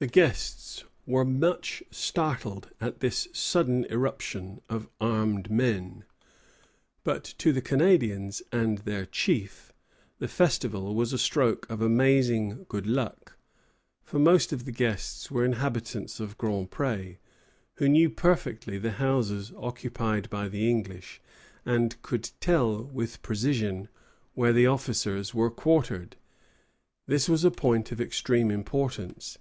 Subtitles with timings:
[0.00, 6.04] The guests were much startled at this sudden irruption of armed men;
[7.02, 9.72] but to the Canadians and their chief
[10.20, 13.36] the festival was a stroke of amazing good luck,
[14.04, 17.16] for most of the guests were inhabitants of Grand Pré,
[17.78, 21.20] who knew perfectly the houses occupied by the English,
[21.66, 23.88] and could tell with precision
[24.34, 26.14] where the officers were quartered.
[27.08, 29.38] This was a point of extreme importance.